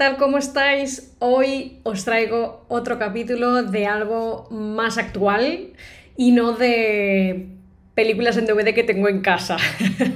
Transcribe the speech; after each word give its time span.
Tal? 0.00 0.16
¿Cómo 0.16 0.38
estáis? 0.38 1.12
Hoy 1.18 1.76
os 1.82 2.06
traigo 2.06 2.64
otro 2.68 2.98
capítulo 2.98 3.64
de 3.64 3.84
algo 3.84 4.48
más 4.50 4.96
actual 4.96 5.74
y 6.16 6.32
no 6.32 6.52
de 6.52 7.48
películas 7.94 8.38
en 8.38 8.46
DVD 8.46 8.72
que 8.72 8.82
tengo 8.82 9.10
en 9.10 9.20
casa. 9.20 9.58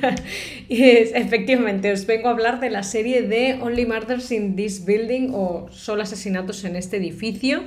es, 0.70 1.12
efectivamente, 1.14 1.92
os 1.92 2.06
vengo 2.06 2.28
a 2.28 2.30
hablar 2.30 2.60
de 2.60 2.70
la 2.70 2.82
serie 2.82 3.20
de 3.20 3.58
Only 3.60 3.84
Murders 3.84 4.32
in 4.32 4.56
This 4.56 4.86
Building 4.86 5.32
o 5.34 5.68
Solo 5.70 6.00
asesinatos 6.00 6.64
en 6.64 6.76
este 6.76 6.96
edificio. 6.96 7.64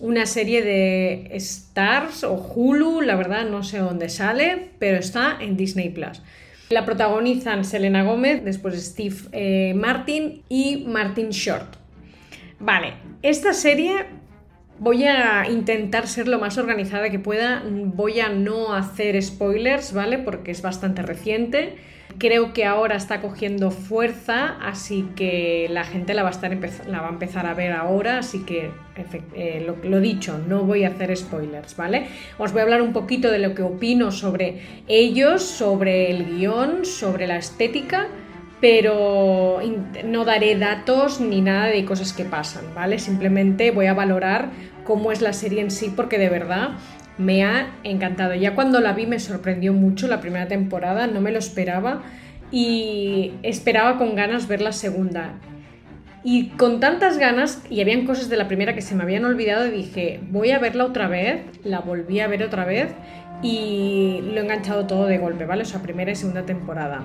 Una 0.00 0.26
serie 0.26 0.62
de 0.62 1.28
Stars 1.36 2.24
o 2.24 2.34
Hulu, 2.34 3.02
la 3.02 3.14
verdad 3.14 3.48
no 3.48 3.62
sé 3.62 3.78
dónde 3.78 4.08
sale, 4.08 4.70
pero 4.80 4.98
está 4.98 5.38
en 5.40 5.56
Disney 5.56 5.90
Plus. 5.90 6.20
La 6.68 6.84
protagonizan 6.84 7.64
Selena 7.64 8.02
Gómez, 8.02 8.44
después 8.44 8.74
Steve 8.84 9.16
eh, 9.32 9.74
Martin 9.74 10.42
y 10.48 10.84
Martin 10.86 11.30
Short. 11.30 11.76
Vale, 12.58 12.94
esta 13.22 13.52
serie 13.52 14.06
voy 14.78 15.04
a 15.04 15.48
intentar 15.48 16.08
ser 16.08 16.26
lo 16.26 16.38
más 16.38 16.58
organizada 16.58 17.08
que 17.10 17.18
pueda. 17.18 17.62
Voy 17.64 18.20
a 18.20 18.30
no 18.30 18.72
hacer 18.74 19.20
spoilers, 19.22 19.92
¿vale? 19.92 20.18
Porque 20.18 20.50
es 20.50 20.62
bastante 20.62 21.02
reciente. 21.02 21.76
Creo 22.18 22.52
que 22.52 22.64
ahora 22.64 22.96
está 22.96 23.20
cogiendo 23.20 23.70
fuerza, 23.70 24.56
así 24.62 25.08
que 25.16 25.66
la 25.70 25.84
gente 25.84 26.14
la 26.14 26.22
va 26.22 26.28
a, 26.28 26.32
estar 26.32 26.50
la 26.88 27.00
va 27.00 27.08
a 27.08 27.10
empezar 27.10 27.46
a 27.46 27.54
ver 27.54 27.72
ahora, 27.72 28.18
así 28.18 28.44
que 28.44 28.70
eh, 29.34 29.66
lo, 29.84 30.00
dicho, 30.00 30.38
no 30.38 30.62
voy 30.62 30.84
a 30.84 30.88
hacer 30.88 31.14
spoilers, 31.16 31.76
¿vale? 31.76 32.06
Os 32.38 32.52
voy 32.52 32.60
a 32.60 32.62
hablar 32.62 32.80
un 32.80 32.92
poquito 32.92 33.30
de 33.30 33.38
lo 33.38 33.54
que 33.54 33.62
opino 33.62 34.12
sobre 34.12 34.62
ellos, 34.88 35.42
sobre 35.42 36.10
el 36.10 36.36
guion, 36.36 36.86
sobre 36.86 37.26
la 37.26 37.36
estética, 37.36 38.06
pero 38.60 39.60
no 40.04 40.24
daré 40.24 40.56
datos 40.56 41.20
ni 41.20 41.42
nada 41.42 41.66
de 41.66 41.84
cosas 41.84 42.14
que 42.14 42.24
pasan, 42.24 42.74
¿vale? 42.74 42.98
Simplemente 42.98 43.70
voy 43.72 43.86
a 43.86 43.94
valorar 43.94 44.50
cómo 44.84 45.12
es 45.12 45.20
la 45.20 45.34
serie 45.34 45.60
en 45.60 45.70
sí, 45.70 45.92
porque 45.94 46.18
de 46.18 46.30
verdad 46.30 46.70
me 47.18 47.44
ha 47.44 47.74
encantado. 47.84 48.34
Ya 48.34 48.54
cuando 48.54 48.80
la 48.80 48.92
vi 48.92 49.06
me 49.06 49.18
sorprendió 49.18 49.72
mucho 49.72 50.08
la 50.08 50.20
primera 50.20 50.48
temporada, 50.48 51.06
no 51.06 51.20
me 51.20 51.32
lo 51.32 51.38
esperaba 51.38 52.02
y 52.50 53.32
esperaba 53.42 53.98
con 53.98 54.14
ganas 54.14 54.48
ver 54.48 54.60
la 54.60 54.72
segunda. 54.72 55.34
Y 56.22 56.48
con 56.50 56.80
tantas 56.80 57.18
ganas, 57.18 57.62
y 57.70 57.80
habían 57.80 58.04
cosas 58.04 58.28
de 58.28 58.36
la 58.36 58.48
primera 58.48 58.74
que 58.74 58.82
se 58.82 58.96
me 58.96 59.04
habían 59.04 59.24
olvidado, 59.24 59.70
dije, 59.70 60.18
voy 60.30 60.50
a 60.50 60.58
verla 60.58 60.84
otra 60.84 61.06
vez, 61.06 61.42
la 61.62 61.78
volví 61.78 62.18
a 62.18 62.26
ver 62.26 62.42
otra 62.42 62.64
vez 62.64 62.88
y 63.42 64.20
lo 64.24 64.40
he 64.40 64.40
enganchado 64.40 64.86
todo 64.86 65.06
de 65.06 65.18
golpe, 65.18 65.44
¿vale? 65.44 65.62
O 65.62 65.66
sea, 65.66 65.82
primera 65.82 66.10
y 66.10 66.16
segunda 66.16 66.44
temporada. 66.44 67.02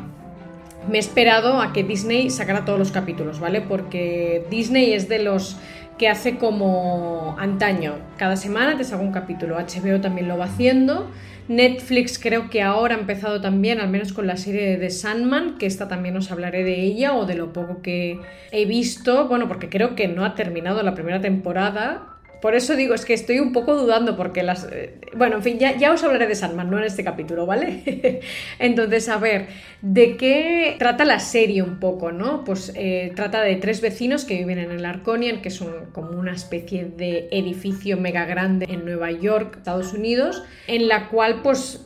Me 0.89 0.97
he 0.97 0.99
esperado 0.99 1.61
a 1.61 1.71
que 1.71 1.83
Disney 1.83 2.31
sacara 2.31 2.65
todos 2.65 2.79
los 2.79 2.91
capítulos, 2.91 3.39
¿vale? 3.39 3.61
Porque 3.61 4.47
Disney 4.49 4.93
es 4.93 5.07
de 5.07 5.19
los 5.19 5.57
que 5.97 6.09
hace 6.09 6.37
como 6.37 7.35
antaño. 7.39 7.95
Cada 8.17 8.35
semana 8.35 8.77
te 8.77 8.83
saca 8.83 9.01
un 9.01 9.11
capítulo. 9.11 9.57
HBO 9.57 10.01
también 10.01 10.27
lo 10.27 10.37
va 10.37 10.45
haciendo. 10.45 11.11
Netflix 11.47 12.17
creo 12.17 12.49
que 12.49 12.61
ahora 12.61 12.95
ha 12.95 12.99
empezado 12.99 13.41
también, 13.41 13.79
al 13.79 13.89
menos 13.89 14.13
con 14.13 14.25
la 14.25 14.37
serie 14.37 14.77
de 14.77 14.89
Sandman, 14.89 15.57
que 15.57 15.65
esta 15.65 15.87
también 15.87 16.15
os 16.15 16.31
hablaré 16.31 16.63
de 16.63 16.81
ella 16.81 17.13
o 17.13 17.25
de 17.25 17.35
lo 17.35 17.51
poco 17.51 17.81
que 17.81 18.19
he 18.51 18.65
visto. 18.65 19.27
Bueno, 19.27 19.47
porque 19.47 19.69
creo 19.69 19.95
que 19.95 20.07
no 20.07 20.23
ha 20.23 20.35
terminado 20.35 20.81
la 20.83 20.93
primera 20.93 21.19
temporada. 21.19 22.10
Por 22.41 22.55
eso 22.55 22.75
digo, 22.75 22.93
es 22.95 23.05
que 23.05 23.13
estoy 23.13 23.39
un 23.39 23.53
poco 23.53 23.75
dudando 23.75 24.17
porque 24.17 24.41
las... 24.43 24.67
Eh, 24.71 24.95
bueno, 25.15 25.37
en 25.37 25.43
fin, 25.43 25.59
ya, 25.59 25.77
ya 25.77 25.91
os 25.91 26.03
hablaré 26.03 26.27
de 26.27 26.35
Sandman, 26.35 26.71
no 26.71 26.79
en 26.79 26.85
este 26.85 27.03
capítulo, 27.03 27.45
¿vale? 27.45 28.21
Entonces, 28.59 29.09
a 29.09 29.17
ver, 29.17 29.47
¿de 29.81 30.17
qué 30.17 30.75
trata 30.79 31.05
la 31.05 31.19
serie 31.19 31.61
un 31.61 31.79
poco, 31.79 32.11
no? 32.11 32.43
Pues 32.43 32.71
eh, 32.75 33.11
trata 33.15 33.41
de 33.41 33.55
tres 33.57 33.81
vecinos 33.81 34.25
que 34.25 34.37
viven 34.37 34.57
en 34.57 34.71
el 34.71 34.85
Arconian, 34.85 35.41
que 35.41 35.49
es 35.49 35.63
como 35.91 36.11
una 36.11 36.33
especie 36.33 36.85
de 36.85 37.29
edificio 37.31 37.97
mega 37.97 38.25
grande 38.25 38.65
en 38.69 38.85
Nueva 38.85 39.11
York, 39.11 39.57
Estados 39.57 39.93
Unidos, 39.93 40.43
en 40.67 40.87
la 40.87 41.09
cual 41.09 41.41
pues 41.43 41.85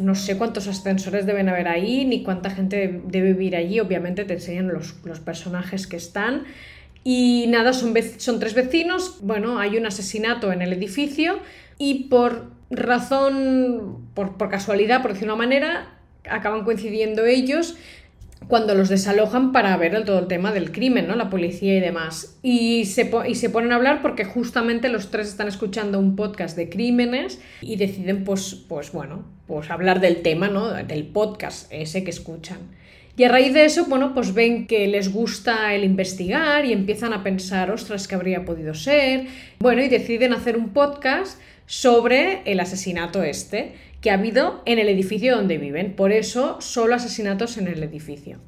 no 0.00 0.14
sé 0.14 0.36
cuántos 0.36 0.68
ascensores 0.68 1.26
deben 1.26 1.48
haber 1.48 1.68
ahí, 1.68 2.04
ni 2.04 2.22
cuánta 2.22 2.50
gente 2.50 3.00
debe 3.06 3.32
vivir 3.32 3.56
allí. 3.56 3.80
Obviamente 3.80 4.24
te 4.24 4.34
enseñan 4.34 4.68
los, 4.68 4.96
los 5.04 5.20
personajes 5.20 5.86
que 5.86 5.96
están. 5.96 6.44
Y 7.08 7.44
nada, 7.46 7.72
son, 7.72 7.94
son 8.16 8.40
tres 8.40 8.54
vecinos, 8.54 9.18
bueno, 9.20 9.60
hay 9.60 9.76
un 9.76 9.86
asesinato 9.86 10.50
en 10.50 10.60
el 10.60 10.72
edificio 10.72 11.38
y 11.78 12.08
por 12.08 12.50
razón, 12.68 14.08
por, 14.12 14.36
casualidad, 14.50 15.02
por 15.02 15.12
decir 15.12 15.28
una 15.28 15.36
manera, 15.36 16.00
acaban 16.28 16.64
coincidiendo 16.64 17.24
ellos 17.24 17.76
cuando 18.48 18.74
los 18.74 18.88
desalojan 18.88 19.52
para 19.52 19.76
ver 19.76 20.04
todo 20.04 20.18
el 20.18 20.26
tema 20.26 20.50
del 20.50 20.72
crimen, 20.72 21.06
¿no? 21.06 21.14
La 21.14 21.30
policía 21.30 21.76
y 21.76 21.80
demás. 21.80 22.40
Y 22.42 22.86
se, 22.86 23.08
y 23.28 23.36
se 23.36 23.50
ponen 23.50 23.70
a 23.70 23.76
hablar 23.76 24.02
porque 24.02 24.24
justamente 24.24 24.88
los 24.88 25.12
tres 25.12 25.28
están 25.28 25.46
escuchando 25.46 26.00
un 26.00 26.16
podcast 26.16 26.56
de 26.56 26.68
crímenes 26.68 27.40
y 27.60 27.76
deciden, 27.76 28.24
pues, 28.24 28.56
pues 28.68 28.90
bueno, 28.90 29.24
pues 29.46 29.70
hablar 29.70 30.00
del 30.00 30.22
tema, 30.22 30.48
¿no? 30.48 30.72
Del 30.72 31.06
podcast 31.06 31.72
ese 31.72 32.02
que 32.02 32.10
escuchan. 32.10 32.58
Y 33.18 33.24
a 33.24 33.30
raíz 33.30 33.54
de 33.54 33.64
eso, 33.64 33.86
bueno, 33.86 34.12
pues 34.12 34.34
ven 34.34 34.66
que 34.66 34.86
les 34.88 35.10
gusta 35.10 35.74
el 35.74 35.84
investigar 35.84 36.66
y 36.66 36.72
empiezan 36.72 37.14
a 37.14 37.22
pensar, 37.22 37.70
ostras, 37.70 38.06
¿qué 38.06 38.14
habría 38.14 38.44
podido 38.44 38.74
ser? 38.74 39.26
Bueno, 39.58 39.82
y 39.82 39.88
deciden 39.88 40.34
hacer 40.34 40.58
un 40.58 40.74
podcast 40.74 41.40
sobre 41.64 42.42
el 42.44 42.60
asesinato 42.60 43.22
este 43.22 43.74
que 44.02 44.10
ha 44.10 44.14
habido 44.14 44.62
en 44.66 44.78
el 44.78 44.90
edificio 44.90 45.34
donde 45.34 45.56
viven. 45.56 45.96
Por 45.96 46.12
eso, 46.12 46.60
solo 46.60 46.94
asesinatos 46.94 47.56
en 47.56 47.68
el 47.68 47.82
edificio. 47.82 48.38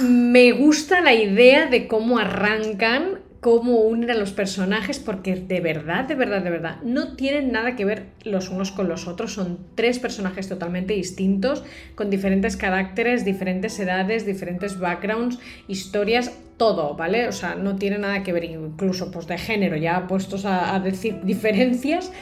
Me 0.00 0.50
gusta 0.50 1.00
la 1.00 1.14
idea 1.14 1.66
de 1.66 1.86
cómo 1.86 2.18
arrancan 2.18 3.20
cómo 3.44 3.80
unen 3.80 4.10
a 4.10 4.14
los 4.14 4.32
personajes, 4.32 4.98
porque 4.98 5.36
de 5.36 5.60
verdad, 5.60 6.06
de 6.06 6.14
verdad, 6.14 6.40
de 6.40 6.48
verdad, 6.48 6.76
no 6.82 7.14
tienen 7.14 7.52
nada 7.52 7.76
que 7.76 7.84
ver 7.84 8.06
los 8.22 8.48
unos 8.48 8.72
con 8.72 8.88
los 8.88 9.06
otros. 9.06 9.34
Son 9.34 9.58
tres 9.74 9.98
personajes 9.98 10.48
totalmente 10.48 10.94
distintos, 10.94 11.62
con 11.94 12.08
diferentes 12.08 12.56
caracteres, 12.56 13.22
diferentes 13.22 13.78
edades, 13.78 14.24
diferentes 14.24 14.78
backgrounds, 14.80 15.38
historias, 15.68 16.32
todo, 16.56 16.94
¿vale? 16.94 17.28
O 17.28 17.32
sea, 17.32 17.54
no 17.54 17.76
tiene 17.76 17.98
nada 17.98 18.22
que 18.22 18.32
ver, 18.32 18.44
incluso 18.44 19.10
pues 19.10 19.26
de 19.26 19.36
género, 19.36 19.76
ya 19.76 20.06
puestos 20.06 20.46
a, 20.46 20.74
a 20.74 20.80
decir 20.80 21.20
diferencias. 21.24 22.12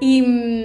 Y 0.00 0.22
mm, 0.22 0.64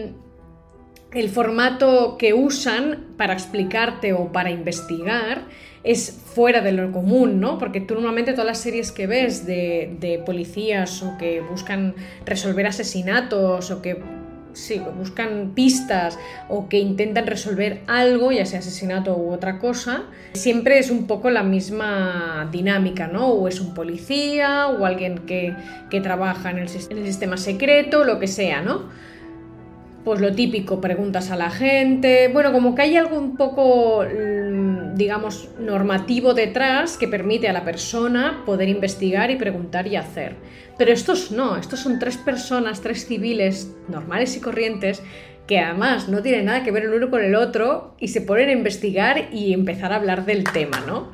el 1.12 1.30
formato 1.30 2.18
que 2.18 2.34
usan 2.34 3.06
para 3.18 3.34
explicarte 3.34 4.14
o 4.14 4.32
para 4.32 4.50
investigar 4.50 5.44
es 5.88 6.12
fuera 6.12 6.60
de 6.60 6.74
lo 6.74 6.92
común, 6.92 7.40
¿no? 7.40 7.58
Porque 7.58 7.80
tú 7.80 7.94
normalmente 7.94 8.34
todas 8.34 8.46
las 8.46 8.60
series 8.60 8.92
que 8.92 9.08
ves 9.08 9.46
de, 9.46 10.22
policías 10.26 11.02
o 11.02 11.18
que 11.18 11.40
buscan 11.40 11.96
resolver 12.26 12.68
asesinatos 12.68 13.72
o 13.72 13.82
que 13.82 13.98
buscan 14.98 15.52
pistas 15.56 16.20
o 16.50 16.68
que 16.68 16.80
intentan 16.80 17.26
resolver 17.26 17.82
algo, 17.88 18.34
ya 18.34 18.46
sea 18.46 18.60
asesinato 18.60 19.16
u 19.16 19.32
otra 19.32 19.60
cosa, 19.60 20.04
siempre 20.34 20.80
es 20.80 20.92
un 20.92 21.08
poco 21.08 21.30
la 21.30 21.44
misma 21.44 22.50
dinámica, 22.52 23.08
¿no? 23.08 23.28
O 23.28 23.48
es 23.48 23.62
un 23.62 23.74
policía 23.74 24.68
o 24.68 24.86
alguien 24.86 25.20
que, 25.20 25.56
trabaja 26.02 26.52
en 26.52 26.58
el, 26.58 26.70
en 26.90 26.98
el 26.98 27.06
sistema 27.06 27.38
secreto, 27.38 28.04
lo 28.04 28.20
que 28.20 28.28
sea, 28.28 28.62
¿no? 28.62 28.90
Pues 30.08 30.22
lo 30.22 30.32
típico, 30.32 30.80
preguntas 30.80 31.32
a 31.32 31.36
la 31.36 31.50
gente, 31.50 32.30
bueno, 32.30 32.54
como 32.54 32.76
que 32.76 32.84
hay 32.84 32.96
algo 32.96 33.20
un 33.20 33.36
poco, 33.36 34.06
mm, 34.06 34.96
digamos, 34.96 35.50
normativo 35.60 36.34
detrás 36.34 36.96
que 36.96 37.10
permite 37.10 37.50
a 37.50 37.52
la 37.52 37.66
persona 37.66 38.44
poder 38.46 38.70
investigar 38.70 39.32
y 39.32 39.36
preguntar 39.36 39.86
y 39.86 39.98
hacer. 39.98 40.38
Pero 40.78 40.94
estos 40.94 41.34
no, 41.34 41.58
estos 41.58 41.82
son 41.82 42.00
tres 42.00 42.16
personas, 42.16 42.80
tres 42.80 43.06
civiles 43.06 43.76
normales 43.90 44.38
y 44.38 44.40
corrientes 44.40 45.04
que 45.46 45.60
además 45.60 46.08
no 46.08 46.22
tienen 46.22 46.46
nada 46.46 46.64
que 46.64 46.72
ver 46.72 46.84
el 46.84 46.94
uno 46.94 47.10
con 47.10 47.22
el 47.22 47.36
otro 47.36 47.94
y 48.00 48.08
se 48.08 48.22
ponen 48.22 48.48
a 48.48 48.54
investigar 48.54 49.28
y 49.34 49.52
empezar 49.52 49.92
a 49.92 49.98
hablar 49.98 50.26
del 50.26 50.46
tema, 50.46 50.86
¿no? 50.88 51.12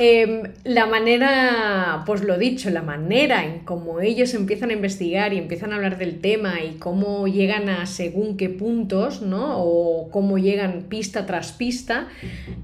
Em, 0.00 0.52
la 0.62 0.86
manera, 0.86 2.04
pues 2.06 2.22
lo 2.22 2.38
dicho, 2.38 2.70
la 2.70 2.82
manera 2.82 3.44
en 3.44 3.58
cómo 3.60 4.00
ellos 4.00 4.32
empiezan 4.34 4.70
a 4.70 4.74
investigar 4.74 5.32
y 5.32 5.38
empiezan 5.38 5.72
a 5.72 5.76
hablar 5.76 5.98
del 5.98 6.20
tema 6.20 6.62
y 6.62 6.78
cómo 6.78 7.26
llegan 7.26 7.68
a 7.68 7.84
según 7.86 8.36
qué 8.36 8.48
puntos, 8.48 9.22
¿no? 9.22 9.60
O 9.60 10.08
cómo 10.10 10.38
llegan 10.38 10.84
pista 10.88 11.26
tras 11.26 11.50
pista 11.50 12.06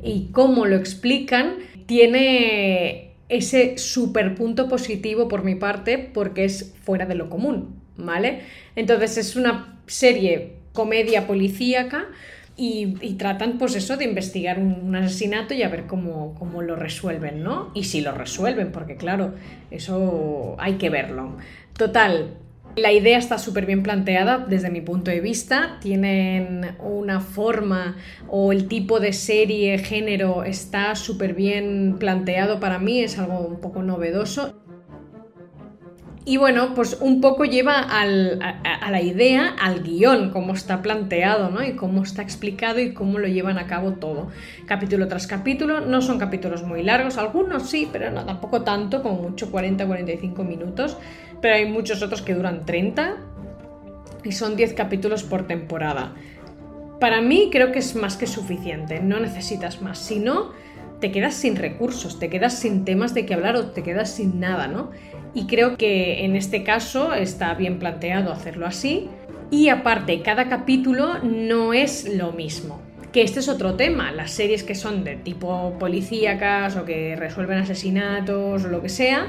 y 0.01 0.29
cómo 0.31 0.65
lo 0.67 0.77
explican, 0.77 1.57
tiene 1.87 3.15
ese 3.29 3.79
super 3.79 4.37
punto 4.37 4.69
positivo 4.69 5.27
por 5.27 5.43
mi 5.43 5.57
parte 5.57 5.99
porque 5.99 6.45
es 6.45 6.73
fuera 6.85 7.05
de 7.05 7.17
lo 7.17 7.29
común, 7.31 7.81
¿vale? 7.97 8.43
Entonces 8.77 9.19
es 9.19 9.35
una 9.35 9.81
serie 9.89 10.53
comedia 10.73 11.27
policíaca 11.27 12.07
y, 12.57 13.15
tratan, 13.15 13.59
pues 13.59 13.75
eso, 13.75 13.97
de 13.97 14.05
investigar 14.05 14.59
un, 14.59 14.95
asesinato 14.95 15.55
y 15.55 15.63
a 15.63 15.69
ver 15.69 15.87
cómo, 15.87 16.35
cómo, 16.39 16.63
lo 16.63 16.77
resuelven, 16.77 17.43
¿no? 17.43 17.71
Y 17.75 17.85
si 17.85 18.01
lo 18.01 18.13
resuelven, 18.13 18.71
porque 18.71 18.97
claro, 18.97 19.35
eso 19.71 20.55
hay 20.59 20.75
que 20.75 20.89
verlo. 20.89 21.37
Total, 21.77 22.35
la 22.77 22.93
idea 22.93 23.19
está 23.19 23.39
súper 23.39 23.67
bien 23.67 23.83
planteada 23.83 24.39
desde 24.39 24.71
mi 24.71 24.81
punto 24.81 25.11
de 25.11 25.21
vista. 25.21 25.79
Tienen 25.81 26.77
una 26.81 27.21
forma 27.21 27.97
o 28.29 28.53
el 28.53 28.69
tipo 28.69 29.01
de 29.01 29.13
serie, 29.13 29.79
género, 29.79 30.45
está 30.45 30.95
súper 30.95 31.35
bien 31.35 31.97
planteado 31.99 32.61
para 32.61 32.79
mí, 32.79 33.01
es 33.01 33.19
algo 33.19 33.41
un 33.41 33.61
poco 33.61 33.83
novedoso. 33.83 34.64
Y 36.27 36.39
bueno, 36.39 36.75
pues 36.75 36.97
un 37.01 37.21
poco 37.21 37.45
lleva 37.45 37.81
a, 37.81 38.07
la 38.07 39.03
idea, 39.03 39.55
al 39.61 39.83
guion, 39.83 40.31
cómo 40.31 40.55
está 40.55 40.81
planteado, 40.81 41.51
¿no? 41.51 41.63
Y 41.63 41.77
cómo 41.77 42.03
está 42.03 42.23
explicado 42.23 42.81
y 42.81 42.95
cómo 42.95 43.19
lo 43.19 43.29
llevan 43.29 43.59
a 43.59 43.67
cabo 43.67 43.93
todo. 43.93 44.29
Capítulo 44.65 45.07
tras 45.07 45.27
capítulo, 45.27 45.83
no 45.83 46.01
son 46.01 46.19
capítulos 46.19 46.63
muy 46.63 46.83
largos, 46.83 47.19
algunos 47.19 47.69
sí, 47.69 47.91
pero 47.93 48.11
no 48.11 48.25
tampoco 48.25 48.63
tanto, 48.63 49.03
como 49.03 49.21
mucho 49.21 49.53
40-45 49.53 50.45
minutos, 50.45 50.97
pero 51.43 51.57
hay 51.57 51.67
muchos 51.71 52.01
otros 52.01 52.23
que 52.23 52.35
duran 52.35 52.65
30 52.65 53.17
y 54.25 54.33
son 54.33 54.57
10 54.57 54.73
capítulos 54.73 55.25
por 55.25 55.47
temporada. 55.47 56.15
Para 57.01 57.21
mí 57.21 57.51
creo 57.53 57.71
que 57.71 57.81
es 57.81 57.97
más 57.97 58.17
que 58.17 58.27
suficiente, 58.27 59.01
no 59.01 59.21
necesitas 59.21 59.83
más, 59.83 59.99
si 59.99 60.21
no, 60.21 60.53
te 61.01 61.13
quedas 61.13 61.35
sin 61.35 61.57
recursos, 61.57 62.19
te 62.19 62.31
quedas 62.31 62.59
sin 62.59 62.87
temas 62.87 63.13
de 63.13 63.27
qué 63.27 63.35
hablar 63.35 63.57
o 63.57 63.67
te 63.67 63.83
quedas 63.83 64.11
sin 64.11 64.41
nada, 64.41 64.69
¿no? 64.69 64.91
Y 65.35 65.47
creo 65.47 65.77
que 65.77 66.25
en 66.25 66.37
este 66.37 66.63
caso 66.63 67.13
está 67.13 67.55
bien 67.55 67.79
planteado 67.79 68.33
hacerlo 68.33 68.67
así. 68.67 69.09
Y 69.51 69.69
aparte, 69.69 70.23
cada 70.23 70.49
capítulo 70.49 71.19
no 71.23 71.75
es 71.75 72.09
lo 72.17 72.33
mismo. 72.33 72.81
Que 73.13 73.23
este 73.23 73.41
es 73.41 73.49
otro 73.49 73.75
tema. 73.75 74.13
Las 74.13 74.31
series 74.31 74.63
que 74.63 74.75
son 74.75 75.05
de 75.05 75.17
tipo 75.17 75.77
policíacas 75.79 76.77
o 76.77 76.85
que 76.85 77.17
resuelven 77.17 77.59
asesinatos 77.59 78.65
o 78.65 78.69
lo 78.69 78.81
que 78.81 78.89
sea, 78.89 79.27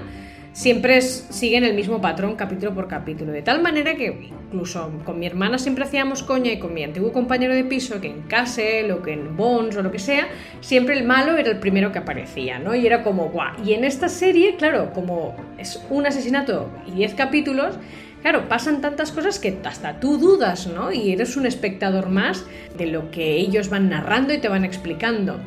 siempre 0.55 1.01
siguen 1.01 1.65
el 1.65 1.73
mismo 1.73 1.99
patrón 1.99 2.37
capítulo 2.37 2.73
por 2.73 2.87
capítulo. 2.87 3.33
De 3.33 3.41
tal 3.41 3.61
manera 3.61 3.95
que 3.95 4.31
incluso 4.31 4.89
con 5.03 5.19
mi 5.19 5.27
hermana 5.27 5.57
siempre 5.57 5.83
hacíamos 5.83 6.23
coña 6.23 6.49
y 6.53 6.59
con 6.59 6.73
mi 6.73 6.81
antiguo 6.81 7.11
compañero 7.11 7.53
de 7.53 7.65
piso, 7.65 7.99
que 7.99 8.07
en 8.07 8.21
Castle 8.21 8.93
o 8.93 9.01
que 9.01 9.11
en 9.11 9.35
Bones 9.35 9.75
o 9.75 9.83
lo 9.83 9.91
que 9.91 9.99
sea, 9.99 10.29
siempre 10.61 10.97
el 10.97 11.03
malo 11.03 11.35
era 11.35 11.51
el 11.51 11.59
primero 11.59 11.91
que 11.91 11.99
aparecía, 11.99 12.57
¿no? 12.57 12.73
Y 12.73 12.87
era 12.87 13.03
como, 13.03 13.27
guau. 13.27 13.53
Y 13.65 13.73
en 13.73 13.83
esta 13.83 14.07
serie, 14.07 14.55
claro, 14.55 14.93
como 14.93 15.35
es 15.57 15.83
un 15.89 16.05
asesinato 16.05 16.71
y 16.87 16.91
10 16.91 17.15
capítulos, 17.15 17.75
claro, 18.21 18.47
pasan 18.47 18.79
tantas 18.79 19.11
cosas 19.11 19.39
que 19.39 19.57
hasta 19.65 19.99
tú 19.99 20.17
dudas, 20.17 20.67
¿no? 20.67 20.93
Y 20.93 21.11
eres 21.11 21.35
un 21.35 21.45
espectador 21.45 22.07
más 22.07 22.45
de 22.77 22.85
lo 22.85 23.11
que 23.11 23.35
ellos 23.35 23.67
van 23.67 23.89
narrando 23.89 24.33
y 24.33 24.37
te 24.37 24.47
van 24.47 24.63
explicando. 24.63 25.37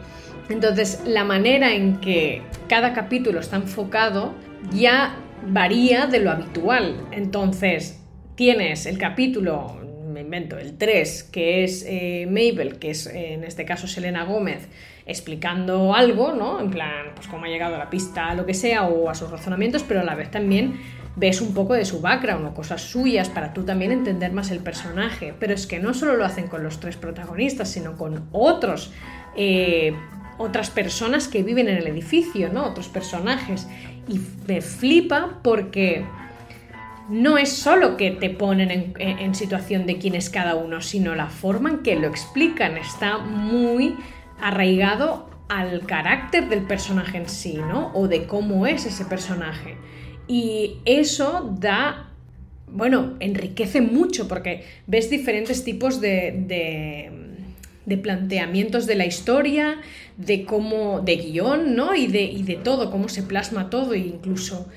Entonces, 0.50 1.02
la 1.06 1.24
manera 1.24 1.72
en 1.72 1.98
que 1.98 2.42
cada 2.68 2.92
capítulo 2.92 3.40
está 3.40 3.56
enfocado 3.56 4.34
ya 4.72 5.16
varía 5.46 6.06
de 6.06 6.20
lo 6.20 6.30
habitual. 6.30 7.06
Entonces, 7.12 8.00
tienes 8.34 8.86
el 8.86 8.98
capítulo, 8.98 9.76
me 10.12 10.20
invento, 10.20 10.58
el 10.58 10.76
3, 10.76 11.24
que 11.24 11.64
es 11.64 11.84
eh, 11.86 12.26
Mabel, 12.26 12.78
que 12.78 12.90
es 12.90 13.06
en 13.06 13.44
este 13.44 13.64
caso 13.64 13.86
Selena 13.86 14.24
Gómez, 14.24 14.68
explicando 15.06 15.94
algo, 15.94 16.32
¿no? 16.32 16.60
En 16.60 16.70
plan, 16.70 17.12
pues 17.14 17.26
cómo 17.28 17.46
ha 17.46 17.48
llegado 17.48 17.74
a 17.74 17.78
la 17.78 17.90
pista, 17.90 18.34
lo 18.34 18.44
que 18.46 18.54
sea, 18.54 18.86
o 18.86 19.08
a 19.08 19.14
sus 19.14 19.30
razonamientos, 19.30 19.82
pero 19.82 20.00
a 20.00 20.04
la 20.04 20.14
vez 20.14 20.30
también 20.30 20.78
ves 21.16 21.40
un 21.40 21.52
poco 21.52 21.74
de 21.74 21.84
su 21.84 22.00
background 22.00 22.46
o 22.46 22.54
cosas 22.54 22.80
suyas 22.80 23.28
para 23.28 23.52
tú 23.52 23.64
también 23.64 23.90
entender 23.90 24.32
más 24.32 24.50
el 24.50 24.60
personaje. 24.60 25.34
Pero 25.38 25.54
es 25.54 25.66
que 25.66 25.80
no 25.80 25.94
solo 25.94 26.16
lo 26.16 26.24
hacen 26.24 26.46
con 26.46 26.62
los 26.62 26.78
tres 26.78 26.96
protagonistas, 26.96 27.70
sino 27.70 27.96
con 27.96 28.28
otros. 28.32 28.92
Eh, 29.36 29.94
otras 30.38 30.70
personas 30.70 31.28
que 31.28 31.42
viven 31.42 31.68
en 31.68 31.76
el 31.76 31.86
edificio, 31.86 32.50
¿no? 32.52 32.66
Otros 32.66 32.88
personajes. 32.88 33.68
Y 34.08 34.20
me 34.46 34.60
flipa 34.62 35.40
porque 35.42 36.04
no 37.08 37.38
es 37.38 37.52
solo 37.52 37.96
que 37.96 38.10
te 38.10 38.30
ponen 38.30 38.94
en, 38.98 39.34
situación 39.34 39.86
de 39.86 39.98
quién 39.98 40.14
es 40.14 40.28
cada 40.30 40.54
uno, 40.54 40.80
sino 40.80 41.14
la 41.14 41.28
forma 41.28 41.70
en 41.70 41.78
que 41.78 41.96
lo 41.96 42.06
explican 42.06 42.76
está 42.76 43.18
muy 43.18 43.96
arraigado 44.40 45.28
al 45.48 45.86
carácter 45.86 46.48
del 46.48 46.62
personaje 46.62 47.16
en 47.16 47.28
sí, 47.28 47.54
¿no? 47.54 47.90
O 47.94 48.08
de 48.08 48.26
cómo 48.26 48.66
es 48.66 48.84
ese 48.84 49.06
personaje. 49.06 49.76
Y 50.26 50.76
eso 50.84 51.56
da, 51.58 52.10
bueno, 52.66 53.14
enriquece 53.20 53.80
mucho 53.80 54.28
porque 54.28 54.64
ves 54.86 55.08
diferentes 55.08 55.64
tipos 55.64 56.02
de, 56.02 56.44
de, 56.46 57.27
planteamientos 57.96 58.86
de 58.86 58.96
la 58.96 59.06
historia, 59.06 59.80
de 60.16 60.44
cómo, 60.44 61.00
de 61.00 61.16
guion, 61.16 61.74
¿no? 61.74 61.94
Y 61.94 62.08
de, 62.08 62.22
y 62.22 62.42
de 62.42 62.56
todo, 62.56 62.90
cómo 62.90 63.08
se 63.08 63.22
plasma 63.22 63.70
todo, 63.70 63.94
e 63.94 63.98
incluso 63.98 64.68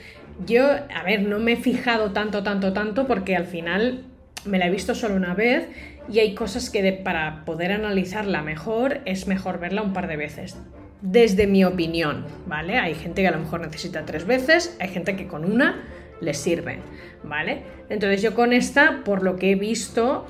yo, 0.45 0.63
a 0.65 1.03
ver, 1.03 1.23
no 1.23 1.39
me 1.39 1.53
he 1.53 1.57
fijado 1.57 2.11
tanto, 2.11 2.43
tanto, 2.43 2.73
tanto, 2.73 3.07
porque 3.07 3.35
al 3.35 3.45
final 3.45 4.05
me 4.45 4.57
la 4.57 4.67
he 4.67 4.71
visto 4.71 4.95
solo 4.95 5.15
una 5.15 5.33
vez 5.33 5.67
y 6.09 6.19
hay 6.19 6.33
cosas 6.33 6.69
que 6.69 6.91
para 6.93 7.45
poder 7.45 7.71
analizarla 7.71 8.41
mejor 8.41 9.01
es 9.05 9.27
mejor 9.27 9.59
verla 9.59 9.81
un 9.81 9.93
par 9.93 10.07
de 10.07 10.17
veces. 10.17 10.57
Desde 11.01 11.47
mi 11.47 11.63
opinión, 11.63 12.25
¿vale? 12.45 12.77
Hay 12.77 12.95
gente 12.95 13.21
que 13.21 13.27
a 13.27 13.31
lo 13.31 13.39
mejor 13.39 13.61
necesita 13.61 14.05
tres 14.05 14.25
veces, 14.25 14.75
hay 14.79 14.89
gente 14.89 15.15
que 15.15 15.27
con 15.27 15.45
una 15.45 15.83
les 16.21 16.37
sirve, 16.37 16.79
¿vale? 17.23 17.63
Entonces 17.89 18.21
yo 18.21 18.33
con 18.33 18.53
esta, 18.53 19.03
por 19.03 19.23
lo 19.23 19.35
que 19.35 19.51
he 19.51 19.55
visto, 19.55 20.27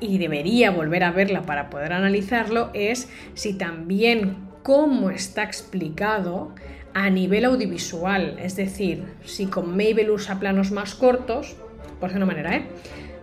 y 0.00 0.18
debería 0.18 0.70
volver 0.70 1.04
a 1.04 1.12
verla 1.12 1.42
para 1.42 1.70
poder 1.70 1.92
analizarlo, 1.92 2.70
es 2.74 3.08
si 3.34 3.54
también 3.54 4.36
cómo 4.62 5.10
está 5.10 5.44
explicado 5.44 6.54
a 6.94 7.10
nivel 7.10 7.44
audiovisual, 7.44 8.36
es 8.40 8.56
decir, 8.56 9.04
si 9.24 9.46
con 9.46 9.70
Mabel 9.70 10.10
usa 10.10 10.40
planos 10.40 10.70
más 10.70 10.94
cortos, 10.94 11.56
por 12.00 12.10
de 12.10 12.16
una 12.16 12.26
manera, 12.26 12.56
¿eh? 12.56 12.66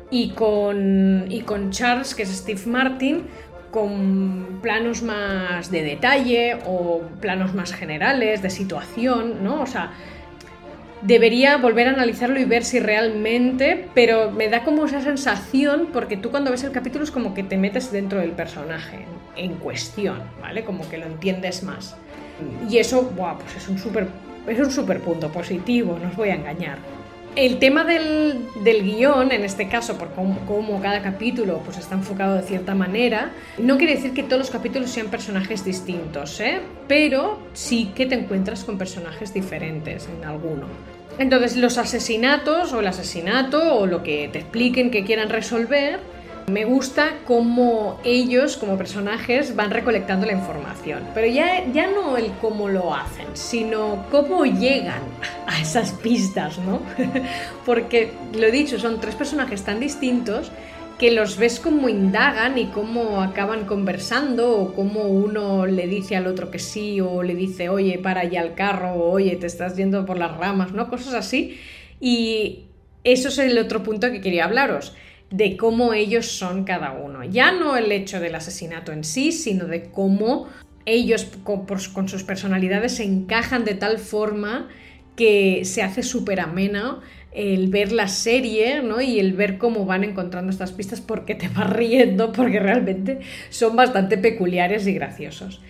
Y 0.09 0.31
con, 0.31 1.25
y 1.29 1.41
con 1.41 1.71
Charles, 1.71 2.13
que 2.15 2.23
es 2.23 2.29
Steve 2.29 2.61
Martin, 2.65 3.23
con 3.71 4.59
planos 4.61 5.01
más 5.01 5.71
de 5.71 5.83
detalle 5.83 6.57
o 6.65 7.01
planos 7.21 7.53
más 7.53 7.73
generales, 7.73 8.41
de 8.41 8.49
situación, 8.49 9.43
¿no? 9.43 9.61
O 9.61 9.65
sea, 9.65 9.93
debería 11.01 11.57
volver 11.57 11.87
a 11.87 11.91
analizarlo 11.91 12.39
y 12.39 12.45
ver 12.45 12.63
si 12.63 12.79
realmente, 12.79 13.87
pero 13.93 14.31
me 14.31 14.49
da 14.49 14.63
como 14.63 14.85
esa 14.85 15.01
sensación, 15.01 15.89
porque 15.91 16.17
tú 16.17 16.31
cuando 16.31 16.51
ves 16.51 16.63
el 16.63 16.71
capítulo 16.71 17.03
es 17.03 17.11
como 17.11 17.33
que 17.33 17.43
te 17.43 17.57
metes 17.57 17.91
dentro 17.91 18.19
del 18.19 18.31
personaje 18.31 19.05
en 19.35 19.55
cuestión, 19.55 20.21
¿vale? 20.41 20.63
Como 20.63 20.87
que 20.89 20.97
lo 20.97 21.05
entiendes 21.05 21.63
más. 21.63 21.95
Y 22.69 22.77
eso, 22.77 23.09
pues 23.09 23.55
es 23.55 23.67
un 23.69 23.77
súper 23.77 24.07
es 24.47 24.59
un 24.59 24.71
super 24.71 24.99
punto 24.99 25.31
positivo, 25.31 25.99
no 26.01 26.09
os 26.09 26.15
voy 26.15 26.29
a 26.29 26.35
engañar. 26.35 26.79
El 27.35 27.59
tema 27.59 27.85
del, 27.85 28.45
del 28.61 28.83
guion, 28.83 29.31
en 29.31 29.45
este 29.45 29.69
caso, 29.69 29.97
por 29.97 30.09
cómo, 30.11 30.81
cada 30.81 31.01
capítulo 31.01 31.61
pues, 31.63 31.77
está 31.77 31.95
enfocado 31.95 32.35
de 32.35 32.43
cierta 32.43 32.75
manera, 32.75 33.31
no 33.57 33.77
quiere 33.77 33.95
decir 33.95 34.13
que 34.13 34.23
todos 34.23 34.39
los 34.39 34.51
capítulos 34.51 34.89
sean 34.89 35.07
personajes 35.07 35.63
distintos, 35.63 36.41
¿eh? 36.41 36.59
pero 36.89 37.39
sí 37.53 37.93
que 37.95 38.05
te 38.05 38.15
encuentras 38.15 38.65
con 38.65 38.77
personajes 38.77 39.33
diferentes 39.33 40.09
en 40.09 40.25
alguno. 40.25 40.65
Entonces, 41.19 41.55
los 41.55 41.77
asesinatos 41.77 42.73
o 42.73 42.81
el 42.81 42.87
asesinato 42.87 43.77
o 43.77 43.85
lo 43.85 44.03
que 44.03 44.29
te 44.31 44.39
expliquen 44.39 44.91
que 44.91 45.05
quieran 45.05 45.29
resolver 45.29 45.99
me 46.51 46.65
gusta 46.65 47.19
cómo 47.25 47.99
ellos, 48.03 48.57
como 48.57 48.77
personajes, 48.77 49.55
van 49.55 49.71
recolectando 49.71 50.25
la 50.25 50.33
información. 50.33 51.03
Pero 51.13 51.27
ya, 51.27 51.65
ya 51.71 51.87
no 51.87 52.17
el 52.17 52.31
cómo 52.41 52.67
lo 52.67 52.93
hacen, 52.93 53.27
sino 53.33 54.05
cómo 54.11 54.45
llegan 54.45 55.01
a 55.47 55.61
esas 55.61 55.91
pistas, 55.93 56.57
¿no? 56.59 56.81
Porque, 57.65 58.11
lo 58.33 58.45
he 58.47 58.51
dicho, 58.51 58.79
son 58.79 58.99
tres 58.99 59.15
personajes 59.15 59.63
tan 59.63 59.79
distintos 59.79 60.51
que 60.99 61.11
los 61.11 61.37
ves 61.37 61.59
como 61.59 61.89
indagan 61.89 62.57
y 62.59 62.67
cómo 62.67 63.21
acaban 63.21 63.65
conversando 63.65 64.55
o 64.59 64.73
cómo 64.73 65.05
uno 65.05 65.65
le 65.65 65.87
dice 65.87 66.15
al 66.15 66.27
otro 66.27 66.51
que 66.51 66.59
sí 66.59 67.01
o 67.01 67.23
le 67.23 67.33
dice, 67.33 67.69
oye, 67.69 67.97
para 67.97 68.21
allá 68.21 68.41
el 68.41 68.53
carro 68.53 68.91
o 68.93 69.11
oye, 69.11 69.35
te 69.37 69.47
estás 69.47 69.75
yendo 69.75 70.05
por 70.05 70.19
las 70.19 70.37
ramas, 70.37 70.73
¿no? 70.73 70.89
Cosas 70.89 71.15
así. 71.15 71.57
Y 71.99 72.65
eso 73.03 73.29
es 73.29 73.39
el 73.39 73.57
otro 73.57 73.81
punto 73.81 74.11
que 74.11 74.21
quería 74.21 74.45
hablaros 74.45 74.93
de 75.31 75.55
cómo 75.55 75.93
ellos 75.93 76.27
son 76.27 76.65
cada 76.65 76.91
uno. 76.91 77.23
Ya 77.23 77.51
no 77.51 77.77
el 77.77 77.91
hecho 77.91 78.19
del 78.19 78.35
asesinato 78.35 78.91
en 78.91 79.03
sí, 79.03 79.31
sino 79.31 79.65
de 79.65 79.89
cómo 79.89 80.47
ellos 80.85 81.27
con, 81.43 82.09
sus 82.09 82.23
personalidades 82.23 82.95
se 82.95 83.03
encajan 83.03 83.63
de 83.63 83.75
tal 83.75 83.97
forma 83.97 84.67
que 85.15 85.63
se 85.63 85.81
hace 85.83 86.03
súper 86.03 86.39
ameno 86.39 86.99
el 87.31 87.69
ver 87.69 87.93
la 87.93 88.09
serie 88.09 88.81
¿no? 88.81 88.99
y 88.99 89.19
el 89.19 89.33
ver 89.33 89.57
cómo 89.57 89.85
van 89.85 90.03
encontrando 90.03 90.51
estas 90.51 90.73
pistas 90.73 90.99
porque 90.99 91.33
te 91.33 91.47
vas 91.47 91.69
riendo, 91.69 92.33
porque 92.33 92.59
realmente 92.59 93.19
son 93.49 93.75
bastante 93.77 94.17
peculiares 94.17 94.85
y 94.85 94.93
graciosos. 94.93 95.61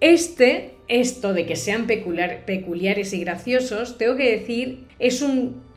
Este, 0.00 0.76
esto 0.86 1.32
de 1.32 1.46
que 1.46 1.56
sean 1.56 1.88
peculiares 1.88 3.12
y 3.12 3.20
graciosos, 3.20 3.98
tengo 3.98 4.14
que 4.14 4.38
decir, 4.38 4.84
es 5.00 5.22
un 5.22 5.67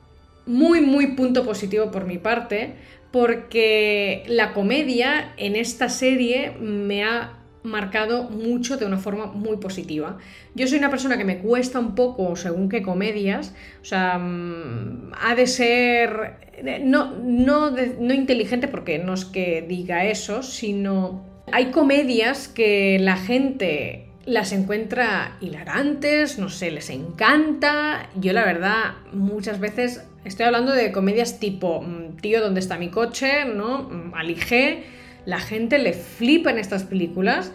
muy, 0.45 0.81
muy 0.81 1.07
punto 1.15 1.45
positivo 1.45 1.91
por 1.91 2.05
mi 2.05 2.17
parte, 2.17 2.75
porque 3.11 4.23
la 4.27 4.53
comedia 4.53 5.33
en 5.37 5.55
esta 5.55 5.89
serie 5.89 6.51
me 6.59 7.03
ha 7.03 7.37
marcado 7.63 8.23
mucho 8.23 8.77
de 8.77 8.85
una 8.85 8.97
forma 8.97 9.27
muy 9.27 9.57
positiva. 9.57 10.17
Yo 10.55 10.67
soy 10.67 10.79
una 10.79 10.89
persona 10.89 11.17
que 11.17 11.25
me 11.25 11.39
cuesta 11.39 11.79
un 11.79 11.93
poco 11.93 12.35
según 12.35 12.69
qué 12.69 12.81
comedias, 12.81 13.53
o 13.81 13.85
sea, 13.85 14.17
mm, 14.17 15.11
ha 15.19 15.35
de 15.35 15.47
ser 15.47 16.51
no, 16.83 17.17
no, 17.17 17.71
no 17.71 18.13
inteligente 18.13 18.67
porque 18.67 18.99
no 18.99 19.13
es 19.13 19.25
que 19.25 19.63
diga 19.67 20.05
eso, 20.05 20.43
sino 20.43 21.25
hay 21.51 21.71
comedias 21.71 22.47
que 22.47 22.97
la 22.99 23.17
gente 23.17 24.10
las 24.31 24.53
encuentra 24.53 25.35
hilarantes, 25.41 26.39
no 26.39 26.49
sé, 26.49 26.71
les 26.71 26.89
encanta. 26.89 28.09
Yo 28.15 28.31
la 28.33 28.45
verdad 28.45 28.93
muchas 29.11 29.59
veces 29.59 30.05
estoy 30.23 30.45
hablando 30.45 30.71
de 30.71 30.91
comedias 30.91 31.39
tipo 31.39 31.81
mm, 31.81 32.17
Tío, 32.21 32.41
¿dónde 32.41 32.61
está 32.61 32.77
mi 32.77 32.89
coche? 32.89 33.45
¿no? 33.45 33.83
Mm, 33.83 34.13
Aligé 34.15 34.85
la 35.25 35.39
gente 35.39 35.77
le 35.77 35.93
flipa 35.93 36.49
en 36.49 36.57
estas 36.57 36.83
películas. 36.83 37.51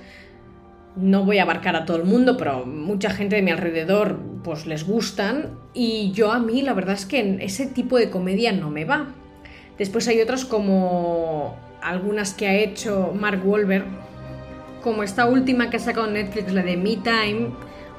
No 0.97 1.25
voy 1.25 1.39
a 1.39 1.43
abarcar 1.43 1.77
a 1.77 1.85
todo 1.85 1.97
el 1.97 2.05
mundo, 2.05 2.37
pero 2.37 2.65
mucha 2.65 3.11
gente 3.11 3.37
de 3.37 3.43
mi 3.43 3.51
alrededor 3.51 4.19
pues 4.45 4.67
les 4.67 4.85
gustan 4.87 5.59
y 5.75 6.13
yo 6.13 6.31
a 6.31 6.39
mí 6.39 6.63
la 6.63 6.73
verdad 6.73 6.95
es 6.95 7.07
que 7.07 7.39
ese 7.41 7.67
tipo 7.67 7.99
de 7.99 8.11
comedia 8.11 8.53
no 8.53 8.71
me 8.71 8.85
va. 8.85 9.09
Después 9.79 10.09
hay 10.09 10.21
otras 10.21 10.45
como 10.45 11.57
algunas 11.83 12.33
que 12.33 12.47
ha 12.47 12.55
hecho 12.55 13.13
Mark 13.19 13.43
Wahlberg, 13.45 13.85
como 14.87 15.03
esta 15.03 15.27
última 15.27 15.69
que 15.69 15.79
ha 15.79 15.81
sacado 15.81 16.07
Netflix, 16.07 16.53
la 16.53 16.63
de 16.63 16.77
Me 16.77 16.97
Time, 16.99 17.49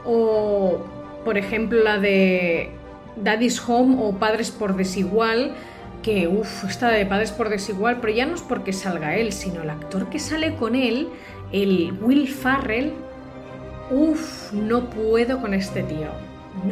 o 0.06 0.86
por 1.26 1.38
ejemplo 1.38 1.84
la 1.84 1.98
de 1.98 2.70
Daddy's 3.18 3.62
Home 3.68 3.98
o 4.00 4.14
Padres 4.14 4.52
por 4.52 4.78
Desigual, 4.78 5.52
que, 6.02 6.30
uff, 6.30 6.64
está 6.64 6.88
de 6.88 7.06
padres 7.06 7.34
por 7.34 7.50
desigual, 7.50 7.98
pero 8.00 8.14
ya 8.14 8.26
no 8.26 8.36
es 8.36 8.42
porque 8.42 8.72
salga 8.72 9.18
él, 9.18 9.34
sino 9.34 9.64
el 9.64 9.70
actor 9.70 10.10
que 10.10 10.18
sale 10.18 10.56
con 10.56 10.76
él, 10.76 11.10
el 11.52 11.92
Will 12.00 12.30
Farrell, 12.30 12.94
uff, 13.92 14.54
no 14.54 14.90
puedo 14.90 15.42
con 15.42 15.54
este 15.54 15.84
tío. 15.84 16.08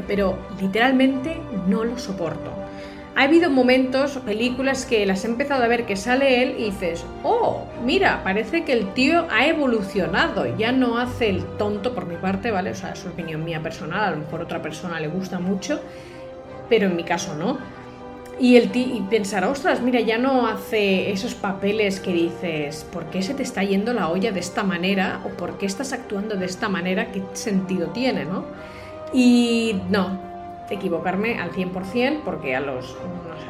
pero 0.07 0.37
literalmente 0.61 1.35
no 1.67 1.83
lo 1.83 1.97
soporto. 1.97 2.64
Ha 3.15 3.23
habido 3.23 3.49
momentos, 3.49 4.17
películas 4.25 4.85
que 4.85 5.05
las 5.05 5.23
he 5.23 5.27
empezado 5.27 5.63
a 5.63 5.67
ver 5.67 5.85
que 5.85 5.95
sale 5.95 6.43
él 6.43 6.55
y 6.59 6.65
dices, 6.65 7.05
oh, 7.23 7.65
mira, 7.83 8.23
parece 8.23 8.65
que 8.65 8.73
el 8.73 8.93
tío 8.93 9.25
ha 9.31 9.47
evolucionado, 9.47 10.45
ya 10.57 10.73
no 10.73 10.97
hace 10.97 11.29
el 11.29 11.45
tonto 11.57 11.95
por 11.95 12.07
mi 12.07 12.17
parte, 12.17 12.51
¿vale? 12.51 12.71
O 12.71 12.75
sea, 12.75 12.91
es 12.91 13.05
opinión 13.05 13.45
mía 13.45 13.63
personal, 13.63 14.03
a 14.03 14.11
lo 14.11 14.17
mejor 14.17 14.41
otra 14.41 14.61
persona 14.61 14.99
le 14.99 15.07
gusta 15.07 15.39
mucho, 15.39 15.79
pero 16.67 16.87
en 16.87 16.95
mi 16.97 17.03
caso 17.03 17.35
no 17.35 17.57
y, 18.39 18.57
el 18.57 18.69
y 18.75 19.01
pensar, 19.09 19.45
ostras, 19.45 19.81
mira, 19.81 20.01
ya 20.01 20.17
no 20.17 20.47
hace 20.47 21.11
esos 21.11 21.35
papeles 21.35 21.99
que 21.99 22.11
dices, 22.11 22.85
¿por 22.91 23.05
qué 23.05 23.21
se 23.21 23.33
te 23.33 23.43
está 23.43 23.63
yendo 23.63 23.93
la 23.93 24.09
olla 24.09 24.31
de 24.31 24.41
esta 24.41 24.63
manera? 24.63 25.21
¿O 25.25 25.29
por 25.29 25.57
qué 25.57 25.65
estás 25.65 25.93
actuando 25.93 26.35
de 26.35 26.45
esta 26.45 26.67
manera? 26.67 27.11
¿Qué 27.11 27.23
sentido 27.33 27.87
tiene, 27.87 28.25
no? 28.25 28.43
Y 29.13 29.77
no, 29.89 30.19
equivocarme 30.69 31.39
al 31.39 31.51
100% 31.51 32.21
porque 32.23 32.55
a 32.55 32.59
los 32.59 32.95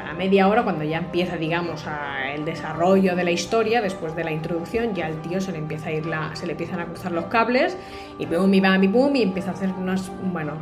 a 0.05 0.13
media 0.13 0.47
hora 0.47 0.63
cuando 0.63 0.83
ya 0.83 0.97
empieza 0.97 1.37
digamos 1.37 1.85
el 2.33 2.43
desarrollo 2.43 3.15
de 3.15 3.23
la 3.23 3.31
historia 3.31 3.81
después 3.81 4.15
de 4.15 4.23
la 4.23 4.31
introducción 4.31 4.93
ya 4.93 5.07
el 5.07 5.21
tío 5.21 5.39
se 5.39 5.53
le 5.53 5.59
empieza 5.59 5.89
a 5.89 5.91
ir 5.93 6.05
la, 6.05 6.35
se 6.35 6.45
le 6.45 6.51
empiezan 6.51 6.81
a 6.81 6.85
cruzar 6.85 7.11
los 7.13 7.25
cables 7.25 7.77
y 8.19 8.25
boom 8.25 8.53
y 8.53 8.59
bam 8.59 8.83
y 8.83 8.87
boom 8.87 9.15
y 9.15 9.21
empieza 9.21 9.51
a 9.51 9.53
hacer 9.53 9.69
unas 9.71 10.11
bueno 10.33 10.53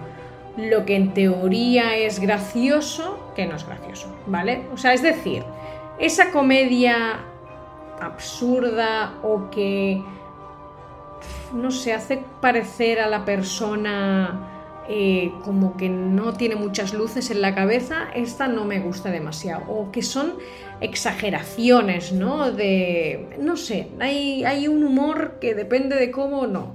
lo 0.57 0.85
que 0.85 0.95
en 0.95 1.13
teoría 1.13 1.97
es 1.97 2.19
gracioso 2.19 3.31
que 3.35 3.47
no 3.47 3.55
es 3.55 3.65
gracioso, 3.65 4.07
¿vale? 4.27 4.67
O 4.71 4.77
sea, 4.77 4.93
es 4.93 5.01
decir, 5.01 5.43
esa 5.97 6.31
comedia 6.31 7.21
absurda 7.99 9.15
o 9.23 9.49
que 9.49 10.01
no 11.53 11.71
se 11.71 11.93
hace 11.93 12.23
parecer 12.41 12.99
a 12.99 13.07
la 13.07 13.25
persona 13.25 14.52
eh, 14.89 15.31
como 15.43 15.77
que 15.77 15.89
no 15.89 16.33
tiene 16.33 16.55
muchas 16.55 16.93
luces 16.93 17.31
en 17.31 17.41
la 17.41 17.55
cabeza, 17.55 18.09
esta 18.15 18.47
no 18.47 18.65
me 18.65 18.79
gusta 18.79 19.11
demasiado. 19.11 19.63
O 19.69 19.91
que 19.91 20.01
son 20.01 20.35
exageraciones, 20.81 22.11
¿no? 22.11 22.51
De, 22.51 23.37
no 23.39 23.57
sé, 23.57 23.87
hay, 23.99 24.43
hay 24.43 24.67
un 24.67 24.83
humor 24.83 25.37
que 25.39 25.55
depende 25.55 25.95
de 25.95 26.11
cómo 26.11 26.47
no. 26.47 26.73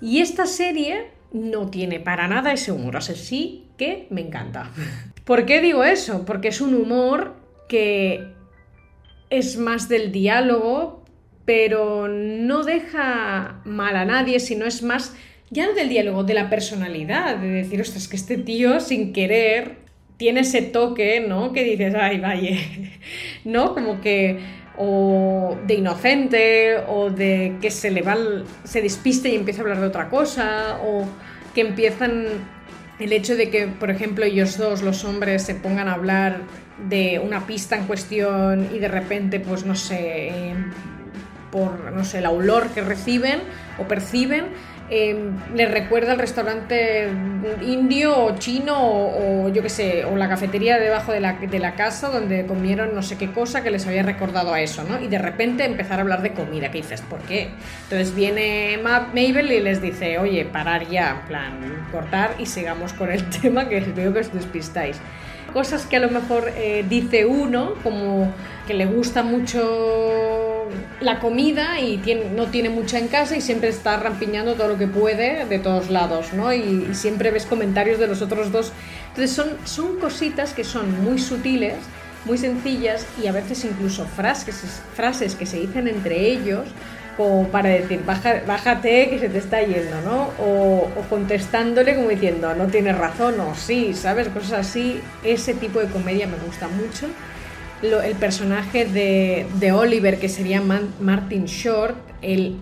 Y 0.00 0.20
esta 0.20 0.46
serie 0.46 1.10
no 1.32 1.68
tiene 1.68 2.00
para 2.00 2.28
nada 2.28 2.52
ese 2.52 2.72
humor. 2.72 3.02
Sea, 3.02 3.14
sí 3.14 3.68
que 3.76 4.06
me 4.10 4.20
encanta. 4.20 4.70
¿Por 5.24 5.46
qué 5.46 5.60
digo 5.60 5.84
eso? 5.84 6.24
Porque 6.24 6.48
es 6.48 6.60
un 6.60 6.74
humor 6.74 7.36
que 7.68 8.32
es 9.28 9.56
más 9.56 9.88
del 9.88 10.10
diálogo, 10.10 11.04
pero 11.44 12.08
no 12.08 12.64
deja 12.64 13.60
mal 13.64 13.96
a 13.96 14.04
nadie, 14.04 14.40
sino 14.40 14.66
es 14.66 14.82
más, 14.82 15.16
ya 15.50 15.66
no 15.66 15.74
del 15.74 15.88
diálogo, 15.88 16.24
de 16.24 16.34
la 16.34 16.48
personalidad, 16.48 17.36
de 17.36 17.48
decir, 17.48 17.80
ostras, 17.80 18.08
que 18.08 18.16
este 18.16 18.38
tío 18.38 18.80
sin 18.80 19.12
querer 19.12 19.76
tiene 20.16 20.40
ese 20.40 20.62
toque, 20.62 21.24
¿no? 21.26 21.52
Que 21.52 21.64
dices, 21.64 21.94
ay, 21.94 22.20
vaya, 22.20 22.56
¿no? 23.44 23.74
Como 23.74 24.00
que 24.00 24.38
o 24.76 25.58
de 25.66 25.74
inocente, 25.74 26.76
o 26.88 27.10
de 27.10 27.56
que 27.60 27.70
se 27.70 27.90
le 27.90 28.02
va, 28.02 28.16
se 28.64 28.80
despiste 28.80 29.28
y 29.28 29.34
empieza 29.34 29.60
a 29.60 29.62
hablar 29.64 29.80
de 29.80 29.86
otra 29.86 30.08
cosa, 30.08 30.78
o 30.84 31.04
que 31.54 31.62
empiezan 31.62 32.26
el 32.98 33.12
hecho 33.12 33.36
de 33.36 33.50
que, 33.50 33.66
por 33.66 33.90
ejemplo, 33.90 34.24
ellos 34.24 34.56
dos, 34.56 34.82
los 34.82 35.04
hombres, 35.04 35.42
se 35.42 35.54
pongan 35.54 35.88
a 35.88 35.94
hablar 35.94 36.42
de 36.88 37.18
una 37.18 37.46
pista 37.46 37.76
en 37.76 37.86
cuestión 37.86 38.68
y 38.74 38.78
de 38.78 38.88
repente, 38.88 39.40
pues 39.40 39.66
no 39.66 39.74
sé, 39.74 40.28
eh, 40.28 40.54
por, 41.50 41.92
no 41.92 42.04
sé, 42.04 42.18
el 42.18 42.26
olor 42.26 42.68
que 42.68 42.80
reciben 42.82 43.40
o 43.78 43.84
perciben, 43.88 44.46
eh, 44.90 45.30
les 45.54 45.70
recuerda 45.70 46.14
el 46.14 46.18
restaurante 46.18 47.08
indio 47.62 48.24
o 48.24 48.38
chino 48.38 48.76
o, 48.76 49.48
yo 49.48 49.62
qué 49.62 49.68
sé, 49.68 50.04
o 50.04 50.16
la 50.16 50.28
cafetería 50.28 50.78
debajo 50.78 51.12
de 51.12 51.20
la, 51.20 51.34
de 51.34 51.58
la, 51.60 51.74
casa 51.74 52.08
donde 52.08 52.44
comieron 52.44 52.94
no 52.94 53.02
sé 53.02 53.16
qué 53.16 53.30
cosa 53.30 53.62
que 53.62 53.70
les 53.70 53.86
había 53.86 54.02
recordado 54.02 54.52
a 54.52 54.60
eso, 54.60 54.82
¿no? 54.82 55.00
Y 55.00 55.06
de 55.06 55.18
repente 55.18 55.64
empezar 55.64 55.98
a 55.98 56.02
hablar 56.02 56.22
de 56.22 56.32
comida, 56.32 56.70
que 56.70 56.78
dices, 56.78 57.02
¿por 57.02 57.20
qué? 57.20 57.50
Entonces 57.84 58.14
viene 58.14 58.80
Mabel 58.82 59.52
y 59.52 59.60
les 59.60 59.80
dice, 59.80 60.18
oye, 60.18 60.44
parar 60.44 60.88
ya, 60.88 61.20
en 61.20 61.28
plan, 61.28 61.86
cortar 61.92 62.34
y 62.38 62.46
sigamos 62.46 62.92
con 62.92 63.12
el 63.12 63.24
tema 63.42 63.68
que 63.68 63.80
veo 63.80 64.12
que 64.12 64.20
os 64.20 64.32
despistáis 64.32 65.00
cosas 65.52 65.86
que 65.86 65.96
a 65.96 66.00
lo 66.00 66.10
mejor 66.10 66.52
eh, 66.56 66.84
dice 66.88 67.24
uno, 67.24 67.74
como 67.82 68.32
que 68.66 68.74
le 68.74 68.86
gusta 68.86 69.22
mucho 69.22 70.39
la 71.00 71.18
comida 71.20 71.80
y 71.80 72.00
no 72.34 72.46
tiene 72.46 72.70
mucha 72.70 72.98
en 72.98 73.08
casa 73.08 73.36
y 73.36 73.40
siempre 73.40 73.68
está 73.68 73.96
rampiñando 73.96 74.54
todo 74.54 74.68
lo 74.68 74.78
que 74.78 74.86
puede 74.86 75.44
de 75.46 75.58
todos 75.58 75.90
lados, 75.90 76.32
¿no? 76.32 76.52
Y, 76.52 76.94
siempre 76.94 77.30
ves 77.30 77.46
comentarios 77.46 77.98
de 77.98 78.06
los 78.06 78.22
otros 78.22 78.52
dos. 78.52 78.72
Entonces 79.08 79.30
son, 79.30 79.48
son 79.64 79.98
cositas 79.98 80.52
que 80.52 80.64
son 80.64 81.02
muy 81.02 81.18
sutiles, 81.18 81.76
muy 82.24 82.38
sencillas 82.38 83.06
y 83.22 83.26
a 83.26 83.32
veces 83.32 83.64
incluso 83.64 84.04
frases, 84.04 84.82
frases 84.94 85.34
que 85.34 85.46
se 85.46 85.58
dicen 85.58 85.88
entre 85.88 86.28
ellos 86.28 86.66
como 87.20 87.48
para 87.48 87.68
decir, 87.68 88.02
bájate 88.06 89.10
que 89.10 89.18
se 89.18 89.28
te 89.28 89.38
está 89.38 89.60
yendo, 89.60 90.00
¿no? 90.02 90.30
O, 90.38 90.88
contestándole 91.10 91.94
como 91.94 92.08
diciendo, 92.08 92.54
no 92.54 92.66
tienes 92.68 92.96
razón, 92.96 93.38
o 93.40 93.54
sí, 93.54 93.92
¿sabes? 93.92 94.28
Cosas 94.28 94.52
así. 94.66 95.02
Ese 95.22 95.52
tipo 95.52 95.80
de 95.80 95.86
comedia 95.88 96.26
me 96.26 96.38
gusta 96.38 96.66
mucho. 96.68 97.08
El 97.82 98.14
personaje 98.16 98.84
de, 98.84 99.72
Oliver, 99.72 100.18
que 100.18 100.28
sería 100.28 100.62
Martin 101.00 101.46
Short, 101.46 101.96
él 102.22 102.56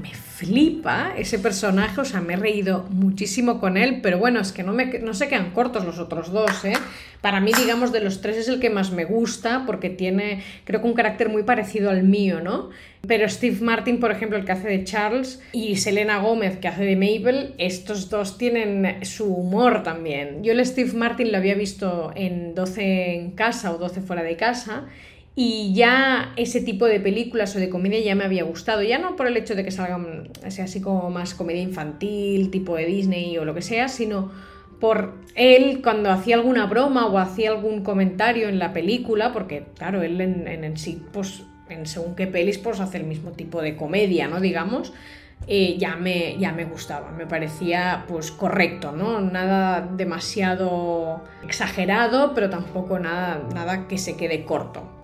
me 0.00 0.12
flipa 0.42 1.12
ese 1.16 1.38
personaje, 1.38 2.00
o 2.00 2.04
sea, 2.04 2.20
me 2.20 2.32
he 2.32 2.36
reído 2.36 2.84
muchísimo 2.90 3.60
con 3.60 3.76
él, 3.76 4.00
pero 4.02 4.18
bueno, 4.18 4.40
es 4.40 4.50
que 4.50 4.64
no, 4.64 4.72
me, 4.72 4.86
no 4.98 5.14
se 5.14 5.28
quedan 5.28 5.52
cortos 5.52 5.84
los 5.84 6.00
otros 6.00 6.32
dos, 6.32 6.64
¿eh? 6.64 6.74
Para 7.20 7.40
mí, 7.40 7.52
digamos, 7.56 7.92
de 7.92 8.00
los 8.00 8.20
tres 8.20 8.36
es 8.36 8.48
el 8.48 8.58
que 8.58 8.68
más 8.68 8.90
me 8.90 9.04
gusta 9.04 9.62
porque 9.66 9.88
tiene, 9.88 10.42
creo 10.64 10.80
que 10.80 10.88
un 10.88 10.94
carácter 10.94 11.28
muy 11.28 11.44
parecido 11.44 11.90
al 11.90 12.02
mío, 12.02 12.40
¿no? 12.40 12.70
Pero 13.06 13.28
Steve 13.28 13.58
Martin, 13.60 14.00
por 14.00 14.10
ejemplo, 14.10 14.36
el 14.36 14.44
que 14.44 14.50
hace 14.50 14.66
de 14.66 14.82
Charles, 14.82 15.40
y 15.52 15.76
Selena 15.76 16.18
Gómez, 16.18 16.58
que 16.58 16.66
hace 16.66 16.84
de 16.84 16.96
Mabel, 16.96 17.54
estos 17.58 18.10
dos 18.10 18.36
tienen 18.36 19.04
su 19.04 19.32
humor 19.32 19.84
también. 19.84 20.42
Yo 20.42 20.50
el 20.50 20.66
Steve 20.66 20.92
Martin 20.94 21.30
lo 21.30 21.38
había 21.38 21.54
visto 21.54 22.10
en 22.16 22.56
12 22.56 23.14
en 23.14 23.30
casa 23.30 23.72
o 23.72 23.78
12 23.78 24.00
fuera 24.00 24.24
de 24.24 24.36
casa 24.36 24.88
y 25.34 25.72
ya 25.74 26.34
ese 26.36 26.60
tipo 26.60 26.84
de 26.86 27.00
películas 27.00 27.56
o 27.56 27.58
de 27.58 27.70
comedia 27.70 28.00
ya 28.00 28.14
me 28.14 28.24
había 28.24 28.44
gustado, 28.44 28.82
ya 28.82 28.98
no 28.98 29.16
por 29.16 29.26
el 29.26 29.36
hecho 29.36 29.54
de 29.54 29.64
que 29.64 29.70
salgan, 29.70 30.28
sea 30.48 30.64
así 30.64 30.82
como 30.82 31.08
más 31.10 31.34
comedia 31.34 31.62
infantil, 31.62 32.50
tipo 32.50 32.76
de 32.76 32.84
Disney 32.84 33.38
o 33.38 33.44
lo 33.44 33.54
que 33.54 33.62
sea, 33.62 33.88
sino 33.88 34.30
por 34.78 35.14
él 35.34 35.80
cuando 35.82 36.10
hacía 36.10 36.34
alguna 36.34 36.66
broma 36.66 37.06
o 37.06 37.16
hacía 37.18 37.50
algún 37.50 37.82
comentario 37.82 38.48
en 38.48 38.58
la 38.58 38.72
película, 38.74 39.32
porque 39.32 39.64
claro, 39.76 40.02
él 40.02 40.20
en, 40.20 40.76
sí, 40.76 41.02
pues 41.12 41.44
según 41.84 42.14
qué 42.14 42.26
pelis, 42.26 42.58
pues 42.58 42.80
hace 42.80 42.98
el 42.98 43.04
mismo 43.04 43.30
tipo 43.30 43.62
de 43.62 43.76
comedia, 43.76 44.28
¿no? 44.28 44.40
Digamos, 44.40 44.92
eh, 45.46 45.78
ya, 45.78 45.96
me, 45.96 46.36
ya 46.38 46.52
me 46.52 46.66
gustaba, 46.66 47.10
me 47.10 47.26
parecía 47.26 48.04
pues 48.06 48.30
correcto, 48.30 48.92
¿no? 48.92 49.20
Nada 49.20 49.80
demasiado 49.80 51.22
exagerado, 51.42 52.34
pero 52.34 52.50
tampoco 52.50 52.98
nada, 52.98 53.48
nada 53.54 53.88
que 53.88 53.96
se 53.96 54.16
quede 54.16 54.44
corto. 54.44 55.01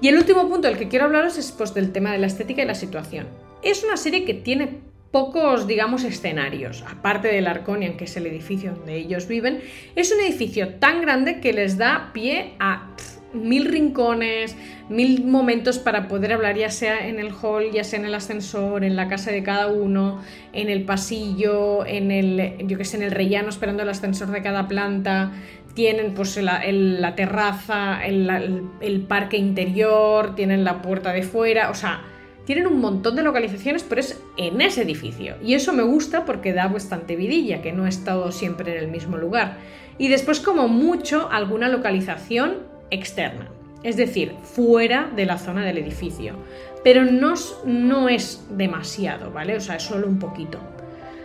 Y 0.00 0.08
el 0.08 0.16
último 0.16 0.48
punto 0.48 0.68
del 0.68 0.78
que 0.78 0.88
quiero 0.88 1.06
hablaros 1.06 1.38
es 1.38 1.52
pues, 1.52 1.74
del 1.74 1.92
tema 1.92 2.12
de 2.12 2.18
la 2.18 2.26
estética 2.26 2.62
y 2.62 2.66
la 2.66 2.74
situación. 2.74 3.26
Es 3.62 3.82
una 3.82 3.96
serie 3.96 4.24
que 4.24 4.34
tiene 4.34 4.80
pocos, 5.10 5.66
digamos, 5.66 6.04
escenarios, 6.04 6.84
aparte 6.88 7.28
del 7.28 7.46
Arconian, 7.46 7.96
que 7.96 8.04
es 8.04 8.16
el 8.16 8.26
edificio 8.26 8.72
donde 8.72 8.96
ellos 8.96 9.26
viven, 9.26 9.60
es 9.96 10.12
un 10.12 10.20
edificio 10.20 10.74
tan 10.74 11.00
grande 11.00 11.40
que 11.40 11.52
les 11.52 11.78
da 11.78 12.10
pie 12.12 12.54
a 12.60 12.90
mil 13.32 13.66
rincones, 13.66 14.56
mil 14.88 15.24
momentos 15.24 15.78
para 15.78 16.08
poder 16.08 16.32
hablar, 16.32 16.56
ya 16.56 16.70
sea 16.70 17.06
en 17.06 17.18
el 17.18 17.30
hall, 17.30 17.70
ya 17.72 17.84
sea 17.84 17.98
en 17.98 18.06
el 18.06 18.14
ascensor, 18.14 18.84
en 18.84 18.96
la 18.96 19.08
casa 19.08 19.30
de 19.30 19.42
cada 19.42 19.68
uno, 19.68 20.22
en 20.52 20.70
el 20.70 20.84
pasillo, 20.84 21.84
en 21.84 22.10
el, 22.10 22.54
yo 22.66 22.78
que 22.78 22.84
sé, 22.84 22.96
en 22.96 23.02
el 23.02 23.10
rellano 23.10 23.50
esperando 23.50 23.82
el 23.82 23.88
ascensor 23.90 24.30
de 24.30 24.42
cada 24.42 24.66
planta. 24.66 25.32
Tienen 25.74 26.14
pues 26.14 26.36
la, 26.36 26.62
la 26.70 27.14
terraza, 27.14 28.04
el, 28.04 29.04
parque 29.08 29.36
interior, 29.36 30.34
tienen 30.34 30.64
la 30.64 30.82
puerta 30.82 31.12
de 31.12 31.22
fuera, 31.22 31.70
o 31.70 31.74
sea, 31.74 32.02
tienen 32.44 32.66
un 32.66 32.80
montón 32.80 33.14
de 33.14 33.22
localizaciones, 33.22 33.84
pero 33.84 34.00
es 34.00 34.20
en 34.36 34.60
ese 34.60 34.82
edificio. 34.82 35.36
Y 35.42 35.54
eso 35.54 35.72
me 35.72 35.82
gusta 35.82 36.24
porque 36.24 36.52
da 36.52 36.66
bastante 36.66 37.14
vidilla, 37.14 37.62
que 37.62 37.72
no 37.72 37.86
he 37.86 37.88
estado 37.88 38.32
siempre 38.32 38.76
en 38.76 38.84
el 38.84 38.90
mismo 38.90 39.16
lugar. 39.16 39.58
Y 39.98 40.08
después, 40.08 40.40
como 40.40 40.66
mucho, 40.66 41.28
alguna 41.30 41.68
localización 41.68 42.58
externa, 42.90 43.48
es 43.82 43.96
decir, 43.96 44.32
fuera 44.42 45.10
de 45.14 45.26
la 45.26 45.38
zona 45.38 45.64
del 45.64 45.78
edificio. 45.78 46.36
Pero 46.82 47.04
no, 47.04 47.34
no 47.64 48.08
es 48.08 48.44
demasiado, 48.50 49.30
¿vale? 49.30 49.56
O 49.56 49.60
sea, 49.60 49.76
es 49.76 49.82
solo 49.82 50.06
un 50.06 50.18
poquito. 50.18 50.58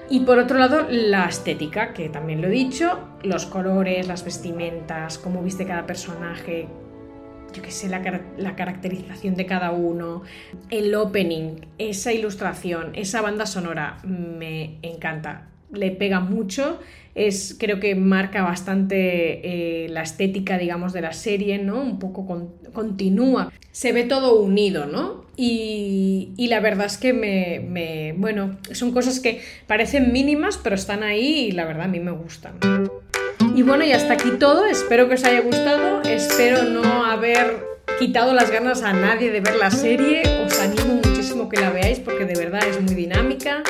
Y 0.10 0.22
por 0.22 0.38
otro 0.38 0.58
lado, 0.58 0.86
la 0.90 1.26
estética, 1.26 1.94
que 1.94 2.10
también 2.10 2.42
lo 2.42 2.48
he 2.48 2.52
dicho, 2.52 3.00
los 3.24 3.46
colores, 3.46 4.08
las 4.08 4.26
vestimentas, 4.26 5.18
cómo 5.18 5.42
viste 5.42 5.66
cada 5.66 5.86
personaje, 5.86 6.68
yo 7.54 7.62
qué 7.62 7.72
sé, 7.72 7.88
la, 7.88 8.22
la, 8.38 8.56
caracterización 8.56 9.36
de 9.36 9.46
cada 9.46 9.72
uno, 9.72 10.24
el 10.70 10.94
opening, 10.96 11.68
esa 11.78 12.12
ilustración, 12.12 12.92
esa 12.96 13.22
banda 13.22 13.46
sonora, 13.46 13.98
me 14.04 14.80
encanta 14.82 15.53
le 15.74 15.92
pega 15.92 16.20
mucho, 16.20 16.80
es, 17.16 17.56
creo 17.60 17.80
que 17.80 17.96
marca 17.96 18.42
bastante 18.42 19.84
eh, 19.86 19.90
la 19.90 20.02
estética, 20.02 20.58
digamos, 20.58 20.94
de 20.94 21.02
la 21.02 21.14
serie, 21.14 21.60
¿no? 21.60 21.82
Un 21.82 22.00
poco 22.00 22.26
continúa. 22.74 23.52
Se 23.72 23.92
ve 23.92 24.04
todo 24.04 24.40
unido, 24.42 24.86
¿no? 24.86 25.26
Y, 25.36 26.32
y 26.38 26.48
la 26.48 26.60
verdad 26.60 26.88
es 26.88 26.98
que 26.98 27.14
me, 27.14 27.60
me, 27.60 28.14
bueno, 28.18 28.58
son 28.72 28.92
cosas 28.92 29.20
que 29.20 29.42
parecen 29.68 30.12
mínimas, 30.12 30.60
pero 30.64 30.76
están 30.76 31.04
ahí 31.04 31.48
y 31.48 31.52
la 31.52 31.66
verdad 31.66 31.86
a 31.86 31.88
mí 31.88 32.00
me 32.00 32.12
gustan. 32.12 32.54
Y 33.56 33.62
bueno, 33.62 33.84
y 33.84 33.92
hasta 33.92 34.14
aquí 34.14 34.32
todo. 34.40 34.66
Espero 34.66 35.08
que 35.08 35.16
os 35.16 35.24
haya 35.24 35.42
gustado. 35.42 36.02
Espero 36.04 36.64
no 36.64 37.06
haber 37.06 37.64
quitado 38.00 38.34
las 38.34 38.50
ganas 38.50 38.82
a 38.82 38.94
nadie 38.94 39.32
de 39.32 39.42
ver 39.42 39.56
la 39.56 39.70
serie. 39.70 40.24
Os 40.46 40.60
animo 40.60 40.96
muchísimo 40.96 41.50
que 41.50 41.62
la 41.62 41.70
veáis 41.70 42.00
porque 42.00 42.26
de 42.26 42.36
verdad 42.36 42.62
es 42.68 42.82
muy 42.82 42.96
dinámica, 42.96 43.64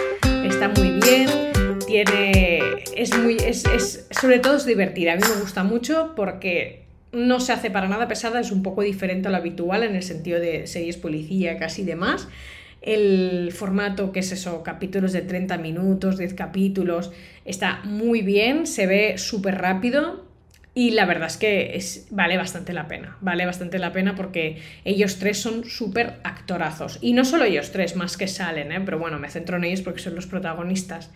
está 0.46 0.70
muy 0.70 1.00
bien 1.02 1.63
Es 1.94 3.18
muy. 3.18 3.38
Es, 3.38 3.66
es, 3.66 4.08
sobre 4.10 4.40
todo 4.40 4.58
es 4.58 4.66
divertida. 4.66 5.14
A 5.14 5.16
mí 5.16 5.22
me 5.22 5.42
gusta 5.42 5.64
mucho 5.64 6.14
porque 6.16 6.84
no 7.14 7.40
se 7.40 7.54
hace 7.54 7.70
para 7.70 7.88
nada 7.88 8.08
pesada, 8.08 8.40
es 8.40 8.52
un 8.52 8.64
poco 8.64 8.82
diferente 8.82 9.28
a 9.28 9.32
lo 9.32 9.38
habitual 9.38 9.84
en 9.84 9.96
el 9.96 10.04
sentido 10.04 10.40
de 10.40 10.68
series 10.68 10.98
policía, 10.98 11.58
casi 11.58 11.84
demás. 11.84 12.28
El 12.82 13.52
formato, 13.54 14.12
que 14.12 14.20
es 14.20 14.32
eso, 14.32 14.64
capítulos 14.64 15.14
de 15.14 15.22
30 15.22 15.58
minutos, 15.58 16.18
10 16.18 16.34
capítulos, 16.34 17.12
está 17.46 17.80
muy 17.86 18.24
bien, 18.24 18.68
se 18.68 18.88
ve 18.88 19.18
súper 19.18 19.60
rápido 19.60 20.26
y 20.76 20.92
la 20.92 21.06
verdad 21.06 21.28
es 21.28 21.38
que 21.38 21.76
es, 21.76 22.08
vale 22.10 22.36
bastante 22.36 22.74
la 22.74 22.88
pena, 22.88 23.18
vale 23.22 23.46
bastante 23.46 23.78
la 23.78 23.94
pena 23.94 24.16
porque 24.16 24.58
ellos 24.84 25.20
tres 25.20 25.40
son 25.40 25.66
súper 25.66 26.16
actorazos. 26.24 26.98
Y 27.00 27.14
no 27.14 27.26
solo 27.26 27.46
ellos 27.46 27.72
tres, 27.72 27.96
más 27.96 28.18
que 28.18 28.28
salen, 28.28 28.72
¿eh? 28.72 28.82
pero 28.84 28.98
bueno, 28.98 29.20
me 29.20 29.30
centro 29.30 29.58
en 29.58 29.66
ellos 29.66 29.82
porque 29.82 30.02
son 30.02 30.16
los 30.16 30.26
protagonistas. 30.26 31.12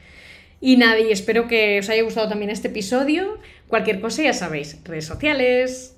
Y 0.60 0.78
nada, 0.78 1.00
y 1.00 1.12
espero 1.12 1.48
que 1.48 1.80
os 1.80 1.90
haya 1.90 2.04
gustado 2.04 2.30
también 2.30 2.50
este 2.50 2.70
episodio. 2.70 3.38
Cualquier 3.68 4.00
cosa 4.00 4.24
ya 4.24 4.34
sabéis, 4.34 4.78
redes 4.84 5.06
sociales, 5.06 5.97